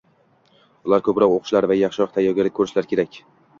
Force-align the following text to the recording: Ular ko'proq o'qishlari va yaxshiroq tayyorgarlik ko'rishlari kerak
Ular 0.89 1.03
ko'proq 1.09 1.35
o'qishlari 1.35 1.71
va 1.73 1.79
yaxshiroq 1.81 2.17
tayyorgarlik 2.17 2.59
ko'rishlari 2.61 2.93
kerak 2.97 3.25